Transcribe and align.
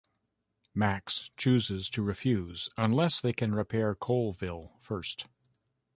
Max 0.73 1.29
chooses 1.37 1.87
to 1.91 2.01
refuse 2.01 2.69
unless 2.75 3.21
they 3.21 3.33
can 3.33 3.53
repair 3.53 3.93
Coalville 3.93 4.71
first. 4.81 5.27